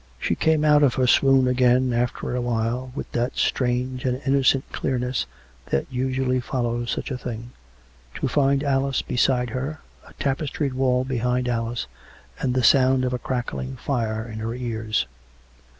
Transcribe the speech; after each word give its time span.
She 0.19 0.33
came 0.33 0.65
out 0.65 0.81
of 0.81 0.95
her 0.95 1.05
swoon 1.05 1.47
again, 1.47 1.93
after 1.93 2.35
a 2.35 2.41
while, 2.41 2.91
with 2.95 3.11
that 3.11 3.37
strange 3.37 4.03
and 4.03 4.19
innocent 4.25 4.63
clearness 4.71 5.27
that 5.67 5.85
usually 5.93 6.39
follows 6.39 6.89
such 6.89 7.11
a 7.11 7.19
thing, 7.19 7.51
to 8.15 8.27
find 8.27 8.63
Alice 8.63 9.03
beside 9.03 9.51
her, 9.51 9.79
a 10.07 10.13
tapestried 10.13 10.73
wall 10.73 11.03
be 11.03 11.19
hind 11.19 11.47
Alice, 11.47 11.85
and 12.39 12.55
the 12.55 12.63
sound 12.63 13.05
of 13.05 13.13
a 13.13 13.19
crackling 13.19 13.75
fire 13.75 14.27
in 14.27 14.39
her 14.39 14.55
ears. 14.55 15.05